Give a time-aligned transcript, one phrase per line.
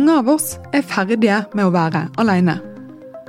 [0.00, 2.54] Mange av oss er ferdige med å være alene.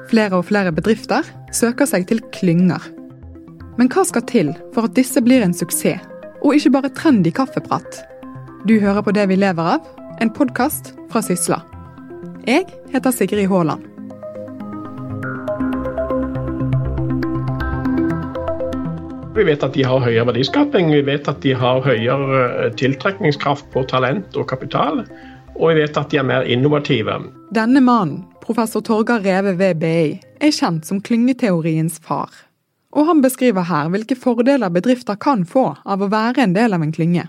[0.08, 2.86] Flere og flere bedrifter søker seg til klynger.
[3.76, 5.99] Men hva skal til for at disse blir en suksess,
[6.40, 7.99] og ikke bare trendy kaffeprat?
[8.63, 9.90] Du hører på Det vi lever av,
[10.24, 11.60] en podkast fra Sysla.
[12.47, 12.63] Jeg
[12.94, 13.83] heter Sigrid Haaland.
[19.35, 23.68] Vi vet at de har høyere verdiskaping, vi vet at de har høyere eh, tiltrekningskraft
[23.76, 25.04] på talent og kapital,
[25.62, 27.20] og vi vet at de er mer innovative.
[27.54, 32.32] Denne mannen, professor Torgar Reve ved BI, er kjent som klyngeteoriens far.
[32.92, 36.82] Og han beskriver her hvilke fordeler bedrifter kan få av å være en del av
[36.84, 37.28] en klynge.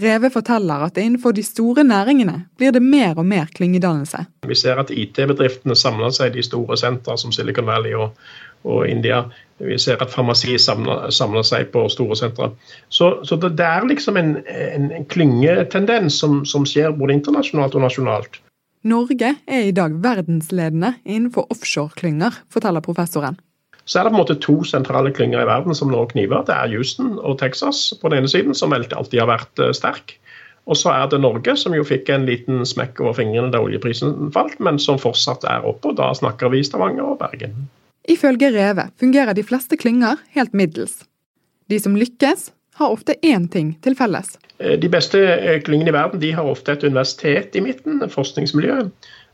[0.00, 4.22] Reve forteller at innenfor de store næringene blir det mer og mer klyngedannelse.
[4.46, 8.18] Vi ser at IT-bedriftene samler seg i de store sentra som Silicon Valley og,
[8.62, 9.24] og India.
[9.60, 12.50] Vi ser at farmasi samler, samler seg på store sentre.
[12.88, 17.84] Så, så, det er liksom en, en, en klyngetendens som, som, skjer både internasjonalt og
[17.84, 18.40] nasjonalt.
[18.88, 23.36] Norge er i dag verdensledende innenfor offshore-klynger, forteller professoren.
[23.84, 26.44] Så er det på en måte to sentrale klynger i verden som nå kniver.
[26.46, 30.16] Det er Houston og Texas på den ene siden, som alltid har vært eh, sterk.
[30.70, 34.30] Og så er det Norge, som jo fikk en liten smekk over fingrene da oljeprisen
[34.34, 35.90] falt, men som fortsatt er oppe.
[35.90, 37.66] og Da snakker vi Stavanger og Bergen.
[38.10, 41.04] Ifølge Reve fungerer de fleste klynger helt middels.
[41.70, 44.36] De som lykkes, har ofte én ting til felles.
[44.58, 48.86] Eh, de beste eh, klyngene i verden de har ofte et universitet i midten, forskningsmiljø.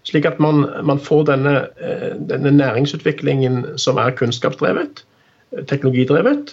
[0.07, 5.05] Slik at man, man får denne, eh, denne, næringsutviklingen som er kunnskapsdrevet,
[5.71, 6.53] teknologidrevet,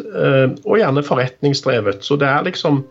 [0.69, 2.05] og gjerne forretningsdrevet.
[2.05, 2.83] Så det er liksom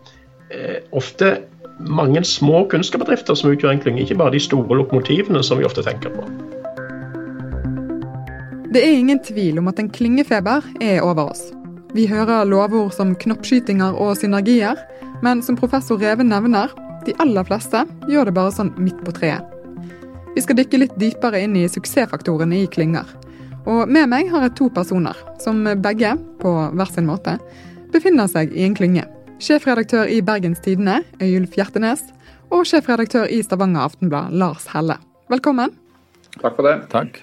[0.91, 1.37] ofte
[1.79, 5.81] mange små kunnskapsbedrifter som utgjør en klynge, ikke bare de store lokomotivene som vi ofte
[5.87, 6.27] tenker på.
[8.73, 11.41] Det er ingen tvil om at en klyngefeber er over oss.
[11.93, 14.79] Vi hører lovord som knoppskytinger og synergier,
[15.21, 16.71] men som professor Reve nevner,
[17.05, 19.45] de aller fleste gjør det bare sånn midt på treet.
[20.33, 23.11] Vi skal dykke litt dypere inn i suksessfaktorene i klynger.
[23.69, 27.35] Og med meg har jeg to personer, som begge, på hver sin måte,
[27.93, 29.03] befinner seg i en klynge.
[29.43, 32.07] Sjefredaktør i Bergens Tidende, Øyulf Hjertenes,
[32.49, 34.97] og sjefredaktør i Stavanger Aftenblad, Lars Helle.
[35.29, 35.77] Velkommen.
[36.39, 36.79] Takk for det.
[36.89, 37.21] Takk.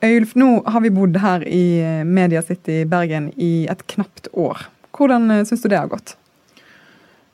[0.00, 4.62] Øyulf, nå har vi bodd her i eh, Media City Bergen i et knapt år.
[4.96, 6.14] Hvordan eh, syns du det har gått?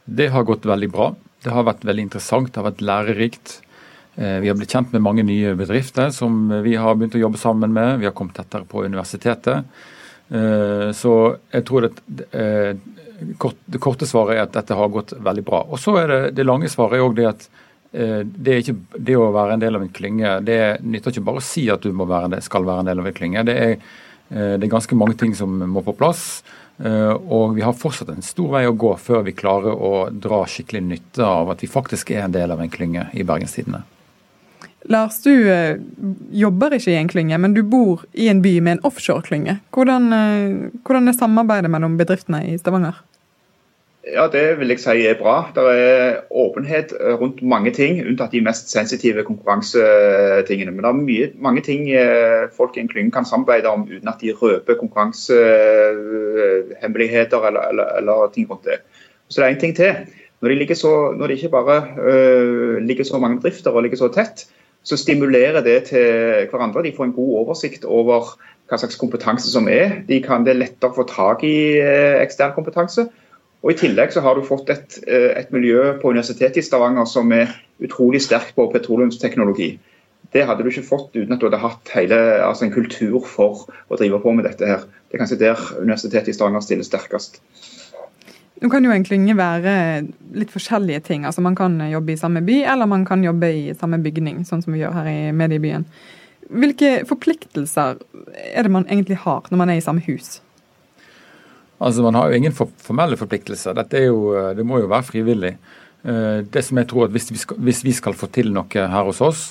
[0.04, 1.12] Det har gått veldig bra.
[1.46, 3.60] Det har vært veldig interessant, det har vært lærerikt.
[4.18, 7.38] Eh, vi har blitt kjent med mange nye bedrifter som vi har begynt å jobbe
[7.38, 8.00] sammen med.
[8.02, 9.86] Vi har kommet tettere på universitetet.
[10.26, 11.10] Så
[11.54, 15.60] jeg tror det, det korte svaret er at dette har gått veldig bra.
[15.70, 17.46] Og så er det, det lange svaret er også det at
[17.92, 21.40] det, er ikke, det å være en del av en klynge, det nytter ikke bare
[21.40, 23.44] å si at du være, skal være en del av en klynge.
[23.46, 23.74] Det er,
[24.30, 26.42] eh, det er, ganske mange ting som må på plass.
[26.76, 30.42] Eh, og vi har fortsatt en stor vei å gå før vi klarer å dra
[30.44, 33.84] skikkelig nytte av at vi faktisk er en del av en klynge i Bergenstidene.
[34.86, 35.32] Lars, du
[36.30, 39.56] jobber ikke i en klynge, men du bor i en by med en offshore-klynge.
[39.74, 40.12] Hvordan,
[40.86, 43.00] hvordan er samarbeidet mellom bedriftene i Stavanger?
[44.12, 45.50] Ja, Det vil jeg si er bra.
[45.54, 50.70] Det er åpenhet rundt mange ting, unntatt de mest sensitive konkurransetingene.
[50.70, 54.08] Men det er mye, mange ting eh, folk i en klynge kan samarbeide om uten
[54.08, 58.78] at de røper konkurransehemmeligheter eller, eller, eller, ting rundt det.
[59.28, 59.94] Så det er en ting til.
[60.40, 60.60] Når, det
[61.30, 64.46] ikke bare uh, ligger så mange bedrifter og ligger så tett,
[64.82, 66.82] så stimulerer det til hverandre.
[66.82, 68.24] De får en god oversikt over
[68.68, 69.90] hva slags kompetanse som er.
[70.08, 71.78] De kan, det er lettere få tak i
[72.22, 73.08] ekstern kompetanse.
[73.66, 77.04] Og I tillegg så har du fått et, eh, et miljø på Universitetet i Stavanger
[77.10, 77.50] som er
[77.82, 79.72] utrolig sterkt på petroleumsteknologi.
[80.32, 83.66] Det hadde du ikke fått uten at du hadde hatt hele, altså en kultur for
[83.90, 84.66] å drive på med dette.
[84.66, 84.86] her.
[85.10, 87.40] Det er kanskje der Universitetet i Stavanger stiller sterkest.
[88.62, 91.24] Nå kan jo en klynge være litt forskjellige ting.
[91.24, 94.62] Altså Man kan jobbe i samme by, eller man kan jobbe i samme bygning, sånn
[94.62, 95.84] som vi gjør her i mediebyen.
[96.48, 97.98] Hvilke forpliktelser
[98.54, 100.40] er det man egentlig har når man er i samme hus?
[101.78, 103.76] Altså Man har jo ingen formelle forpliktelser.
[103.76, 105.56] Dette jo, eh, Det må jo være frivillig.
[106.04, 108.68] Eh, det som jeg tror at hvis vi, skal, hvis vi skal få til noe
[108.72, 109.42] her hos oss,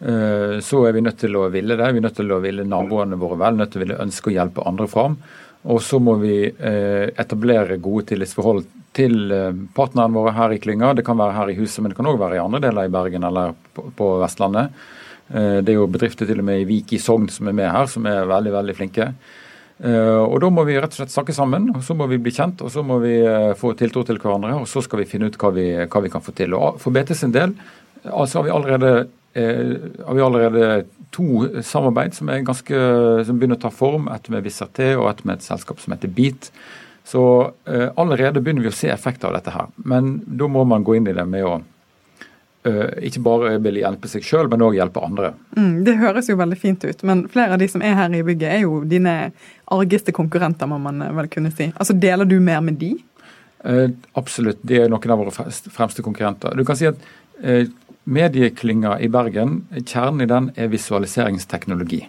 [0.00, 1.92] eh, så er vi nødt til å ville det.
[1.92, 4.36] Vi er nødt til å ville naboene våre vel, nødt til å ville ønske å
[4.36, 5.16] hjelpe andre fram.
[5.64, 8.64] Og så må vi etablere gode tillitsforhold
[8.98, 9.30] til
[9.76, 10.90] partnerne våre her i klynga.
[10.98, 12.90] Det kan være her i huset, men det kan òg være i andre deler i
[12.90, 14.74] Bergen eller på Vestlandet.
[15.30, 17.86] Det er jo bedrifter til og med i Vik i Sogn som er med her,
[17.86, 19.06] som er veldig, veldig flinke.
[19.82, 22.30] Eh, og Da må vi rett og slett snakke sammen, og så må vi bli
[22.34, 24.54] kjent og så må vi eh, få tiltro til hverandre.
[24.60, 26.54] og Så skal vi finne ut hva vi, hva vi kan få til.
[26.54, 27.56] Og For BT sin del
[28.02, 29.74] altså har vi allerede, eh,
[30.06, 32.78] har vi allerede to samarbeid som, ganske,
[33.26, 34.08] som begynner å ta form.
[34.14, 36.50] Et med Vissert og et med et selskap som heter Beat.
[37.04, 39.66] Så eh, allerede begynner vi å se effekter av dette her.
[39.82, 41.58] Men da må man gå inn i det med å
[42.62, 45.32] ikke bare vil hjelpe seg sjøl, men òg hjelpe andre.
[45.56, 48.22] Mm, det høres jo veldig fint ut, men flere av de som er her i
[48.22, 49.32] bygget, er jo dine
[49.72, 51.72] argeste konkurrenter, må man vel kunne si.
[51.74, 52.92] Altså, Deler du mer med de?
[53.64, 53.88] Eh,
[54.18, 56.54] absolutt, de er noen av våre fremste konkurrenter.
[56.54, 57.02] Du kan si at
[57.42, 57.66] eh,
[58.04, 62.00] Medieklynga i Bergen, kjernen i den er visualiseringsteknologi.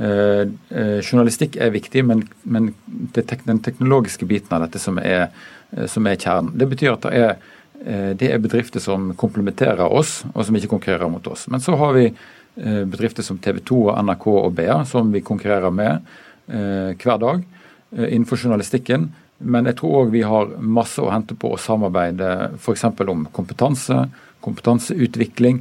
[0.00, 5.00] Eh, eh, journalistikk er viktig, men, men det er den teknologiske biten av dette som
[5.00, 5.30] er,
[5.72, 6.52] eh, som er kjernen.
[6.60, 10.74] Det betyr at det er Eh, det er bedrifter som komplementerer oss, og som ikke
[10.74, 11.46] konkurrerer mot oss.
[11.48, 15.24] Men så har vi eh, bedrifter som TV 2, og NRK og BA, som vi
[15.24, 16.12] konkurrerer med
[16.52, 17.42] eh, hver dag
[17.90, 19.08] innenfor journalistikken.
[19.42, 22.84] Men jeg tror òg vi har masse å hente på å samarbeide f.eks.
[22.86, 24.04] om kompetanse,
[24.44, 25.58] kompetanseutvikling.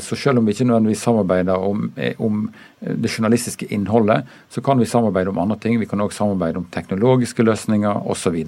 [0.00, 2.38] Så selv om vi ikke nødvendigvis samarbeider om, om,
[2.80, 5.76] det journalistiske innholdet, så kan vi samarbeide om andre ting.
[5.82, 8.40] Vi kan òg samarbeide om teknologiske løsninger osv.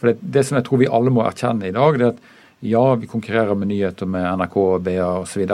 [0.00, 2.22] For det, det, som jeg tror vi alle må erkjenne i dag, det er at
[2.60, 5.44] ja, vi konkurrerer med nyheter med NRK, BA osv.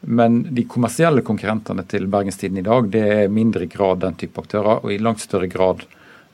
[0.00, 4.40] Men de kommersielle konkurrentene til Bergenstiden i dag, det er i mindre grad den type
[4.40, 5.84] aktører, og i langt større grad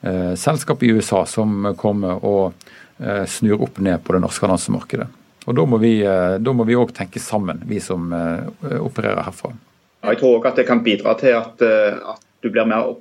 [0.02, 5.08] eh, selskap i USA som kommer og eh, snur opp ned på det norske annonsemarkedet.
[5.48, 9.52] Og Da må vi òg eh, tenke sammen, vi som eh, opererer herfra.
[10.08, 12.92] Jeg tror òg at det kan bidra til at, eh, at du blir mer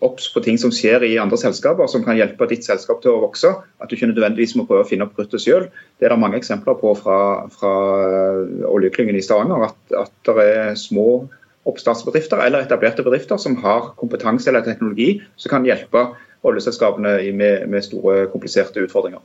[0.00, 3.24] obs på ting som skjer i andre selskaper, som kan hjelpe ditt selskap til å
[3.26, 3.50] vokse.
[3.82, 5.66] At du ikke nødvendigvis må prøve å finne opp kruttet sjøl.
[6.00, 7.18] Det er det mange eksempler på fra,
[7.52, 7.72] fra
[8.06, 9.68] eh, oljeklyngen i Stavanger.
[9.68, 9.76] At,
[10.06, 11.26] at det er små
[11.66, 16.06] oppstartsbedrifter eller etablerte bedrifter som har kompetanse eller teknologi som kan hjelpe
[16.46, 19.20] oljeselskapene med, med store, kompliserte utfordringer.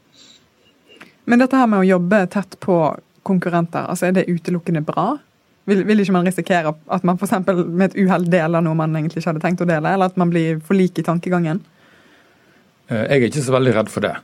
[1.30, 2.78] Men dette her med å jobbe tett på
[3.28, 5.14] konkurrenter, altså er det utelukkende bra?
[5.70, 7.36] Vil, vil, ikke man risikere at man f.eks.
[7.46, 10.32] med et uhell deler noe man egentlig ikke hadde tenkt å dele, eller at man
[10.34, 11.62] blir for lik i tankegangen?
[12.90, 14.16] Eh, jeg er ikke så veldig redd for det.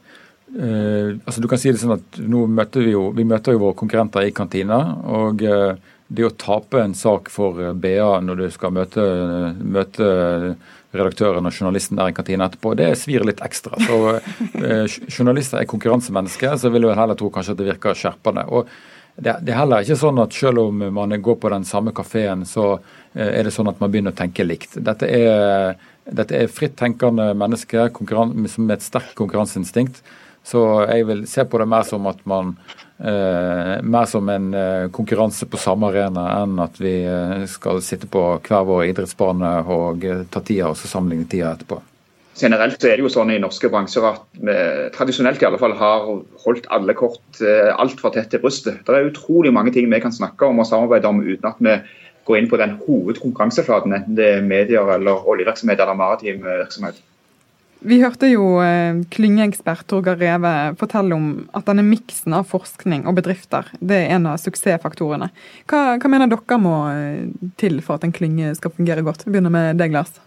[0.48, 3.60] Uh, altså du kan si det sånn at nå møter Vi jo, vi møter jo
[3.66, 4.80] våre konkurrenter i kantina.
[5.04, 5.76] og uh,
[6.08, 9.04] Det å tape en sak for BA når du skal møte,
[9.60, 10.08] møte
[10.96, 13.76] redaktøren og journalisten der i kantina etterpå, det svir litt ekstra.
[13.76, 13.98] Så
[15.12, 18.48] Journalister er konkurransemennesker, så vil jeg heller tro kanskje at det virker skjerpende.
[18.48, 18.72] og
[19.18, 22.46] det, det, er heller ikke sånn at selv om man går på den samme kafeen,
[22.46, 24.78] så eh, er det sånn at man begynner å tenke likt.
[24.78, 25.74] Dette er,
[26.06, 30.04] dette er fritt tenkende mennesker med et sterkt konkurranseinstinkt.
[30.48, 32.54] Så jeg vil se på det mer som at man
[33.02, 38.08] eh, mer som en eh, konkurranse på samme arena enn at vi eh, skal sitte
[38.08, 41.82] på hver vår idrettsbane og ta tida og så sammenligne tida etterpå
[42.40, 44.56] generelt så er det jo sånn i norske bransjer at vi
[44.96, 46.08] tradisjonelt i alle fall har
[46.44, 48.84] holdt alle kort eh, altfor tett til brystet.
[48.86, 51.78] Det er utrolig mange ting vi kan snakke om og samarbeide om uten at vi
[52.28, 57.00] går inn på den hovedkonkurranseflaten, enten det er medier eller oljevirksomhet eller maritim virksomhet.
[57.88, 63.20] Vi hørte jo eh, klyngeekspert Torgeir Reve fortelle om at denne miksen av forskning og
[63.20, 65.30] bedrifter det er en av suksessfaktorene.
[65.70, 67.28] Hva, hva mener dere må eh,
[67.62, 69.28] til for at en klynge skal fungere godt?
[69.28, 70.18] Vi begynner med deg, Lars.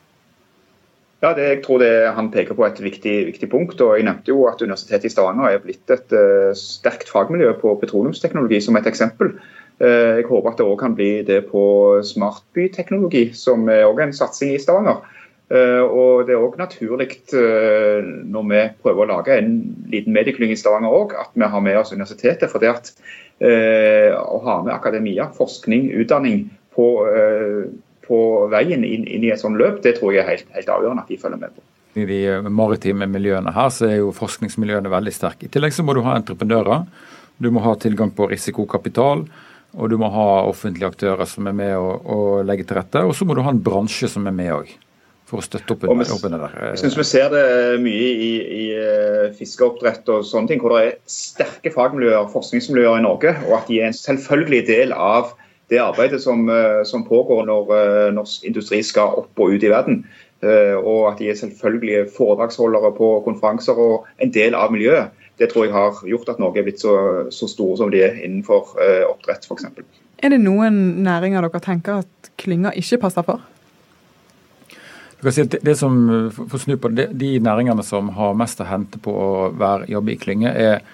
[1.20, 3.80] Ja, det, jeg tror det, Han peker på et viktig, viktig, punkt.
[3.80, 7.74] og Jeg nevnte jo at Universitetet i Stavanger er blitt et uh, sterkt fagmiljø på
[7.82, 9.34] petroleumsteknologi, som et eksempel.
[9.80, 11.62] Uh, jeg håper at det òg kan bli det på
[12.08, 15.04] smartbyteknologi, som er også en satsing i Stavanger.
[15.52, 17.10] Uh, og Det er òg naturlig
[18.30, 19.52] når vi prøver å lage en
[19.92, 22.48] liten medieklynge i Stavanger òg, at vi har med oss universitetet.
[22.48, 22.94] for det at
[23.40, 26.88] Å ha med akademia, forskning, utdanning på
[28.10, 28.20] på
[28.52, 31.12] veien inn, inn, i et sånt løp, det tror jeg er helt, helt, avgjørende at
[31.12, 31.64] de følger med på.
[31.98, 32.18] I de
[32.50, 35.48] maritime miljøene her så er jo forskningsmiljøene veldig sterke.
[35.48, 36.84] I tillegg så må du ha entreprenører.
[37.40, 39.24] Du må ha tilgang på risikokapital.
[39.78, 43.02] Og du må ha offentlige aktører som er med å, å legge til rette.
[43.06, 44.72] Og så må du ha en bransje som er med òg.
[45.30, 46.54] For å støtte opp under, det der.
[46.72, 47.44] Jeg synes Vi ser det
[47.84, 53.04] mye i, i eh, fiskeoppdrett og sånne ting, hvor det er sterke fagmiljøer, forskningsmiljøer i
[53.06, 53.36] Norge.
[53.46, 55.30] Og at de er en selvfølgelig del av
[55.70, 59.70] det arbeidet som, eh, som pågår når eh, norsk industri skal opp og ut i
[59.70, 60.02] verden.
[60.42, 65.14] Eh, og at de er selvfølgelig foredragsholdere på konferanser og en del av miljøet.
[65.38, 66.94] Det tror jeg har gjort at Norge er blitt så,
[67.32, 68.74] så store som de er innenfor
[69.08, 69.70] oppdrett f.eks.
[70.20, 73.46] Er det noen næringer dere tenker at klynga ikke passer for?
[75.20, 75.96] Si det, som,
[76.32, 80.12] for snu på det, De næringene som har mest å hente på å være, jobbe
[80.12, 80.84] i klynge, er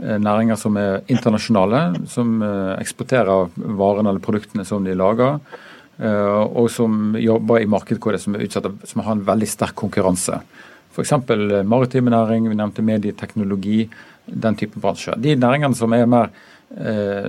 [0.00, 5.40] næringer som er internasjonale, som eh, eksporterer varene eller produktene som de lager.
[6.00, 9.76] Eh, og som jobber i marked hvor det som utsatt, som har en veldig sterk
[9.80, 10.40] konkurranse.
[10.90, 11.12] F.eks.
[11.68, 13.84] maritime næring, vi nevnte medieteknologi,
[14.26, 15.20] den type bransjer.
[15.20, 16.32] De næringene som er mer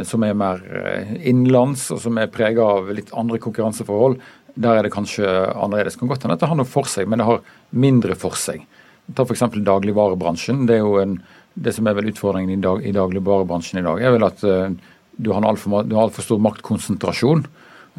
[0.05, 0.59] som er mer
[1.17, 4.19] innenlands og som er prega av litt andre konkurranseforhold,
[4.53, 5.97] der er det kanskje annerledes.
[5.97, 7.41] Kan godt hende at det har noe for seg, men det har
[7.73, 8.61] mindre for seg.
[9.15, 9.47] Ta f.eks.
[9.65, 10.67] dagligvarebransjen.
[10.69, 11.17] Det er jo en
[11.53, 14.71] det som er vel utfordringen i, dag, i dagligvarebransjen i dag, er vel at uh,
[15.21, 17.45] du har altfor alt stor maktkonsentrasjon.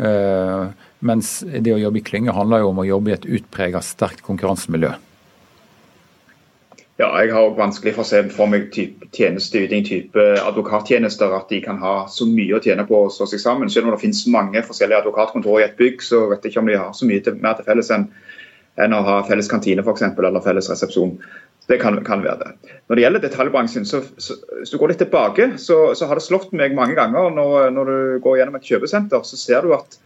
[0.01, 0.73] Uh,
[1.05, 4.23] mens det å jobbe i klynge handler jo om å jobbe i et utpreget sterkt
[4.25, 4.95] konkurransemiljø.
[7.01, 11.59] Ja, jeg har vanskelig for å se for meg type tjenesteyting, type advokattjenester, at de
[11.65, 13.71] kan ha så mye å tjene på å slå seg sammen.
[13.73, 16.71] Selv om det finnes mange forskjellige advokatkontorer i et bygg, så vet jeg ikke om
[16.71, 18.07] de har så mye til, mer til felles enn,
[18.85, 21.17] enn å ha felles kantine for eksempel, eller felles resepsjon.
[21.71, 22.73] Det kan, kan, være det.
[22.91, 26.25] Når det gjelder detaljbransjen, så, så hvis du går litt tilbake, så, så, har det
[26.25, 29.99] slått meg mange ganger når, når du går gjennom et kjøpesenter, så ser du at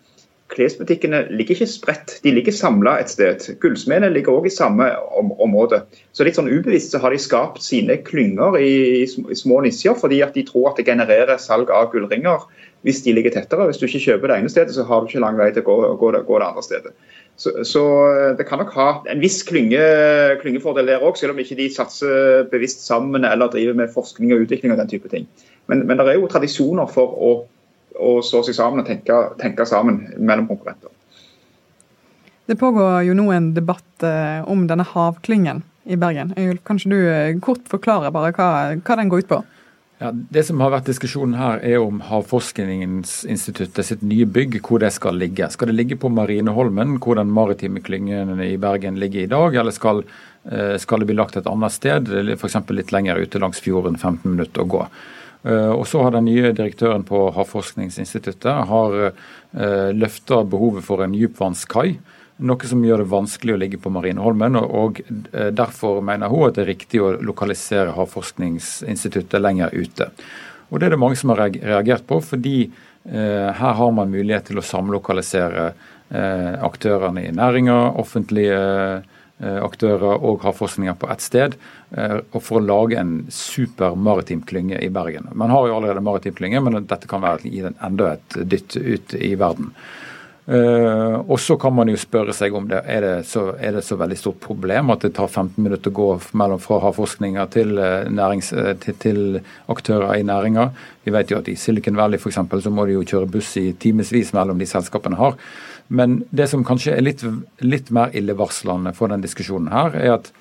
[0.53, 3.43] Klesbutikkene ligger ikke spredt, de ligger samla et sted.
[3.62, 4.87] Gullsmedene ligger òg i samme
[5.19, 5.81] om område.
[6.15, 10.23] Så litt sånn ubevisst så har de skapt sine klynger i, i små nisjer, fordi
[10.23, 12.47] at de tror at det genererer salg av gullringer
[12.87, 13.67] hvis de ligger tettere.
[13.67, 15.67] Hvis du ikke kjøper det ene stedet, så har du ikke lang vei til å
[15.67, 16.95] gå, gå, gå det andre stedet.
[17.37, 17.83] Så, så,
[18.38, 19.83] det kan nok ha en viss klynge,
[20.41, 24.47] klyngefordel der òg, selv om ikke de satser bevisst sammen eller driver med forskning og
[24.47, 25.26] utvikling og den type ting.
[25.67, 27.35] Men, men det er jo tradisjoner for å
[27.99, 30.93] å så seg sammen og tenke, tenke sammen mellom konkurrenter.
[32.47, 36.33] Det pågår jo nå en debatt eh, om denne havklyngen i Bergen.
[36.38, 39.43] Øyulf, Kanskje du eh, kort forklarer bare hva, hva den går ut på?
[39.99, 44.91] Ja, det som har vært diskusjonen her, er om Havforskningsinstituttet sitt nye bygg, hvor det
[44.93, 45.49] skal ligge.
[45.55, 49.73] Skal det ligge på Marineholmen, hvor den maritime klyngen i Bergen ligger i dag, eller
[49.73, 50.05] skal,
[50.53, 52.59] eh, skal det bli lagt et annet sted, f.eks.
[52.76, 54.83] litt lenger ute langs fjorden, 15 minutter å gå.
[55.47, 61.15] Eh, og så har den nye direktøren på Havforskningsinstituttet har eh, løfta behovet for en
[61.15, 61.93] dypvannskai.
[62.47, 64.59] Noe som gjør det vanskelig å ligge på Marineholmen.
[64.59, 70.11] og eh, Derfor mener hun at det er riktig å lokalisere Havforskningsinstituttet lenger ute.
[70.67, 72.59] Og Det er det mange som har reagert på, fordi
[73.07, 75.69] her har man mulighet til å samlokalisere
[76.67, 78.57] aktørene i næringa, offentlige
[79.45, 81.57] aktører og har forskninga på ett sted.
[81.90, 85.28] Eh, og for å lage en super maritim klynge i Bergen.
[85.38, 88.76] Man har jo allerede maritim klynge, men dette kan være gi den enda et dytt
[88.76, 89.71] ut i verden.
[90.47, 93.81] Uh, og så kan man jo spørre seg om det er, det så, er det
[93.83, 96.07] så veldig stort problem at det tar 15 minutter å gå
[96.38, 97.73] mellom fra havforskninga til,
[98.14, 98.52] nærings,
[98.85, 99.40] til, til
[99.75, 100.69] aktører i næringa.
[101.02, 103.73] Vi vet jo at i Silicon Valley eksempel, så må de jo kjøre buss i
[103.75, 105.35] timevis mellom de selskapene har.
[105.88, 107.23] Men det som kanskje er litt,
[107.62, 110.33] litt mer illevarslende for den diskusjonen her, er at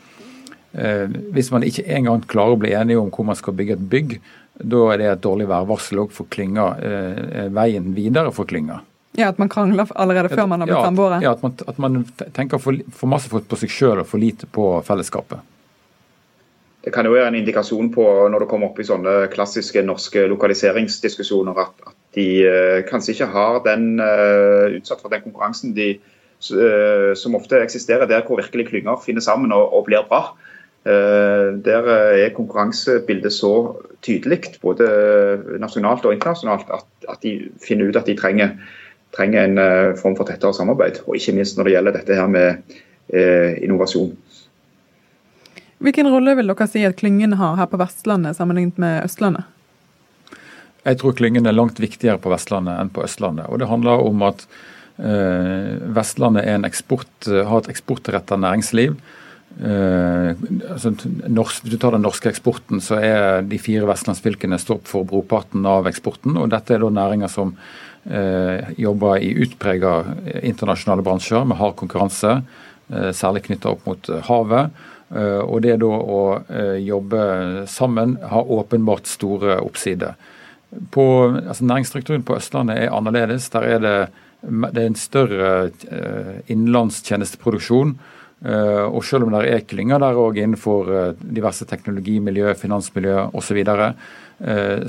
[0.76, 3.86] Eh, hvis man ikke engang klarer å bli enige om hvor man skal bygge et
[3.92, 4.18] bygg,
[4.60, 8.82] da er det et dårlig værvarsel òg for klynga, eh, eh, veien videre for klynga.
[9.16, 11.22] Ja, At man krangler allerede før man har blitt samboere?
[11.24, 14.46] Ja, at man, at man tenker for, for masse på seg sjøl og for lite
[14.52, 15.40] på fellesskapet.
[16.84, 20.28] Det kan jo være en indikasjon på når det kommer opp i sånne klassiske norske
[20.28, 25.96] lokaliseringsdiskusjoner, at, at de uh, kanskje ikke har den uh, utsatt for den konkurransen de,
[26.56, 30.30] uh, som ofte eksisterer der hvor virkelig klynger finner sammen og, og blir bra.
[30.86, 33.74] Eh, der er konkurransebildet så
[34.06, 34.86] tydelig, både
[35.60, 38.52] nasjonalt og internasjonalt, at, at de finner ut at de trenger,
[39.18, 41.02] trenger, en eh, form for tettere samarbeid.
[41.08, 42.78] Og ikke minst når det gjelder dette her med
[43.10, 44.14] eh, innovasjon.
[45.82, 49.50] Hvilken rolle vil dere si at klyngen har her på Vestlandet sammenlignet med Østlandet?
[50.86, 53.50] Jeg tror klyngen er langt viktigere på Vestlandet enn på Østlandet.
[53.50, 54.46] Og det handler om at
[55.02, 59.00] eh, Vestlandet eksport, har et eksportrettet næringsliv
[59.56, 60.36] Eh,
[60.72, 60.92] altså,
[61.32, 65.66] norsk, hvis du tar den norske eksporten, så er de fire vestlandsfylkene står for brorparten
[65.70, 66.36] av eksporten.
[66.38, 67.56] og Dette er da næringer som
[68.04, 70.02] eh, jobber i utprega
[70.42, 72.42] internasjonale bransjer med hard konkurranse,
[72.92, 74.84] uh, særlig knytta opp mot havet.
[75.16, 76.22] og det da å
[76.82, 77.20] jobbe
[77.70, 80.16] sammen har åpenbart store oppsider.
[80.92, 81.06] På,
[81.48, 83.50] altså, næringsstrukturen på Østlandet er annerledes.
[83.54, 83.96] Der er det,
[84.42, 85.72] det er en større
[86.52, 87.96] innenlandstjenesteproduksjon.
[88.44, 93.48] Eh, og selv om det er klynger der òg innenfor eh, diverse teknologimiljø, finansmiljø osv.,
[93.48, 93.94] så, videre,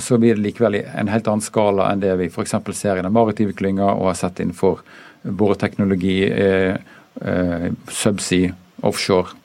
[0.02, 2.56] så blir det likevel en helt annen skala enn det vi f.eks.
[2.74, 4.80] ser i den maritime klynga og har sett innenfor
[5.22, 6.16] boreteknologi,
[7.86, 8.50] subsea,
[8.82, 9.38] offshore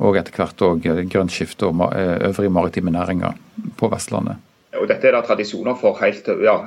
[0.00, 3.36] og etter hvert òg grønt skifte og øvrige maritime næringer
[3.76, 4.40] på Vestlandet.
[4.80, 6.58] Og dette er det tradisjoner for helt ja,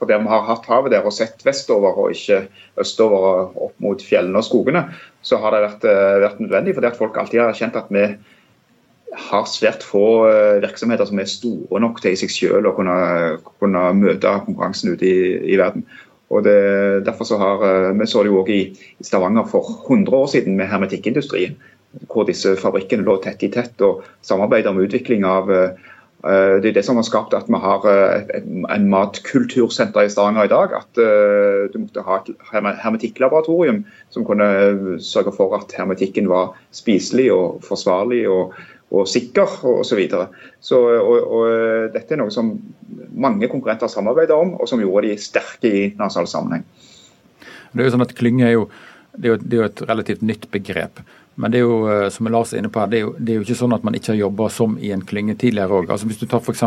[0.00, 2.46] for der vi har hatt havet der og sett vestover og ikke
[2.80, 4.86] østover opp mot fjellene og skogene,
[5.20, 6.74] så har det vært, eh, vært nødvendig.
[6.74, 8.06] Fordi at folk alltid har kjent at vi
[9.28, 12.96] har svært få eh, virksomheter som er store nok til i seg selv å kunne,
[13.60, 15.18] kunne møte konkurransen ute i,
[15.52, 15.84] i verden.
[16.30, 18.72] Og det, derfor så har, eh, Vi så det jo også i,
[19.04, 21.60] Stavanger for 100 år siden med hermetikkindustrien.
[22.08, 25.70] Hvor disse fabrikkene lå tett i tett og samarbeidet om utvikling av Eh,
[26.20, 28.40] det er det som har skapt at vi har eh,
[28.74, 30.74] en matkultursenter i Stavanger i dag.
[30.76, 37.30] At eh, du måtte ha et hermetikklaboratorium som kunne sørge for at hermetikken var spiselig
[37.32, 38.52] og forsvarlig og,
[38.92, 39.86] og sikker osv.
[39.88, 40.28] Så videre.
[40.60, 42.52] så, og, og dette er noe som
[43.16, 46.68] mange konkurrenter samarbeider om, og som gjorde de sterke i internasjonal sammenheng.
[47.72, 48.68] Det er jo sånn at Klynge er jo,
[49.16, 51.00] det er jo, det er jo et relativt nytt begrep.
[51.40, 53.32] Men det er jo eh, som Lars er inne på her, det er, jo, det
[53.32, 55.94] er jo ikke sånn at man ikke har jobba som i en klynge tidligere òg.
[55.94, 56.66] Altså, hvis du tar f.eks.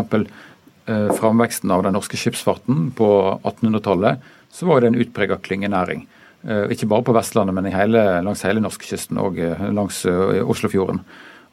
[0.84, 3.08] Eh, framveksten av den norske skipsfarten på
[3.40, 6.02] 1800-tallet, så var det en utprega klyngenæring.
[6.44, 11.00] Eh, ikke bare på Vestlandet, men hele, langs hele norskekysten og eh, langs eh, Oslofjorden.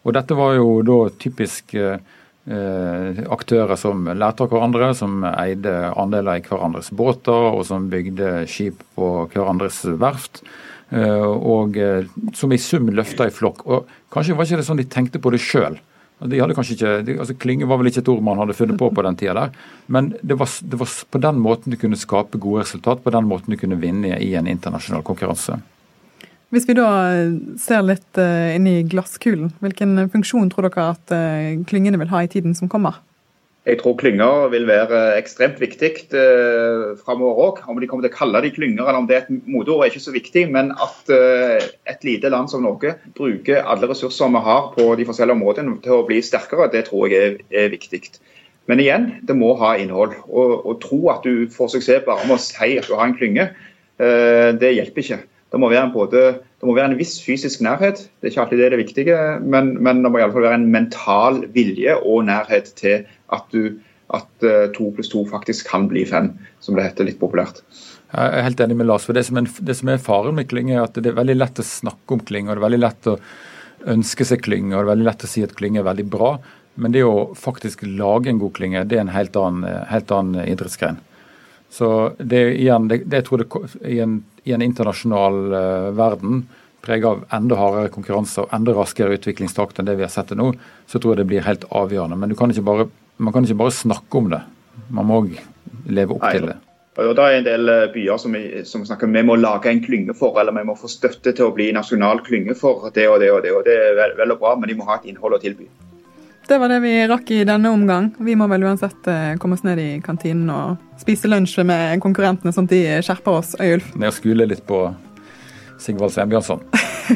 [0.04, 2.02] Og dette var jo da typisk eh,
[3.32, 8.82] aktører som lærte av hverandre, som eide andeler i hverandres båter, og som bygde skip
[8.98, 10.42] på hverandres verft.
[10.92, 12.04] Eh, og eh,
[12.36, 13.64] som i sum løfta i flokk.
[13.68, 15.80] Og Kanskje var ikke det sånn de tenkte på det sjøl.
[16.22, 18.78] De hadde kanskje ikke, de, altså Klynge var vel ikke et ord man hadde funnet
[18.78, 19.56] på på den tida der,
[19.90, 23.26] men det var, det var på den måten du kunne skape gode resultat, på den
[23.26, 25.58] måten du kunne vinne i en internasjonal konkurranse.
[26.54, 31.16] Hvis vi da eh, ser litt inn i glasskulen, hvilken funksjon tror dere at
[31.72, 33.00] klyngene vil ha i tiden som kommer?
[33.62, 37.60] Jeg tror klynger vil være ekstremt viktig eh, framover òg.
[37.70, 39.92] Om de kommer til å kalle de klynger eller om det er et moteord, er
[39.92, 40.48] ikke så viktig.
[40.50, 45.06] Men at eh, et lite land som Norge bruker alle ressurser vi har på de
[45.06, 48.02] forskjellige områdene til å bli sterkere, det tror jeg er, viktig.
[48.66, 50.18] Men igjen, det må ha innhold.
[50.26, 53.52] Å tro at du får suksess bare med å si at du har en klynge,
[54.02, 55.22] eh, det hjelper ikke.
[55.52, 58.66] Det må, både, det må, være en viss fysisk nærhet, det er ikke alltid det
[58.68, 62.24] er det viktige, men, men det må i alle fall være en mental vilje og
[62.30, 63.04] nærhet til
[63.36, 63.82] at, du,
[64.16, 66.32] at eh, to pluss to faktisk kan bli fem,
[66.64, 67.60] som det heter litt populært.
[68.12, 69.04] Jeg er helt enig med Lars.
[69.08, 71.38] for Det som er, det som er faren med Klyng, er at det er veldig
[71.38, 73.20] lett å snakke om Klyng, og det er veldig lett å
[73.92, 76.34] ønske seg Klyng, og det er veldig lett å si at Klyng er veldig bra.
[76.80, 80.46] Men det å faktisk lage en god klynge, det er en helt annen, helt annen
[80.48, 81.02] idrettsgren.
[81.72, 81.88] Så
[82.20, 83.48] det, igjen, det, det jeg tror det,
[83.88, 86.48] i en i en internasjonal uh, verden
[86.82, 90.40] preget av enda hardere konkurranse og enda raskere utviklingstakt enn det vi har sett det
[90.40, 90.48] nå,
[90.90, 92.18] så tror jeg det blir helt avgjørende.
[92.18, 92.88] Men kan bare,
[93.22, 94.42] man kan ikke bare snakke om det.
[94.90, 95.36] Man må òg
[95.86, 96.32] leve opp Nei.
[96.34, 96.58] til det.
[97.02, 98.34] Og Det er en del eh, byer som,
[98.68, 101.48] som snakker om vi må lage en klynge for, eller vi må få støtte til
[101.52, 103.54] å bli nasjonal klynge for det og det og det.
[103.54, 105.70] og Det er vel, vel og bra, men de må ha et innhold å tilby.
[106.52, 108.10] Det var det vi rakk i denne omgang.
[108.20, 112.52] Vi må vel uansett eh, komme oss ned i kantinen og spise lunsj med konkurrentene,
[112.52, 113.54] sånn at de skjerper oss.
[113.56, 113.94] Øyulf.
[113.96, 114.82] Ned og skule litt på
[115.80, 116.60] Sigvald Sembjørnson.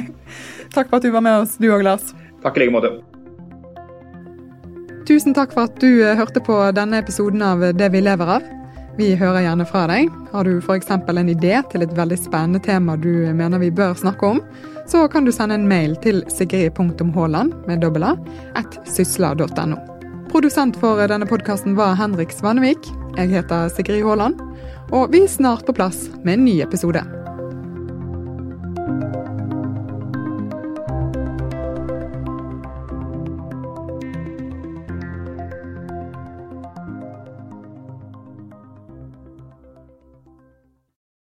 [0.78, 2.14] takk for at du var med oss, du òg, Lars.
[2.46, 2.94] Takk i like måte.
[5.04, 8.48] Tusen takk for at du eh, hørte på denne episoden av Det vi lever av.
[8.98, 10.08] Vi hører gjerne fra deg.
[10.32, 10.92] Har du f.eks.
[10.92, 14.40] en idé til et veldig spennende tema du mener vi bør snakke om,
[14.88, 18.16] så kan du sende en mail til sigrid.haaland med dobbel a
[18.56, 19.82] at sysla.no.
[20.32, 22.88] Produsent for denne podkasten var Henrik Svanevik.
[23.16, 24.40] Jeg heter Sigrid Haaland.
[24.94, 27.04] Og vi er snart på plass med en ny episode.